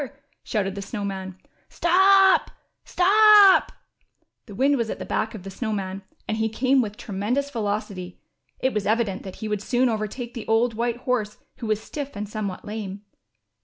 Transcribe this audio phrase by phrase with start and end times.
[0.41, 1.37] shouted the Snow Man.
[1.69, 2.49] Stop,
[2.83, 3.71] stop!"
[4.47, 7.51] The wind was at the back of the Snow Man, and he came with tremendous
[7.51, 8.19] velocity.
[8.59, 12.15] It was evident that he would soon overtake the old white horse who was stiff
[12.15, 13.03] and somewhat lame.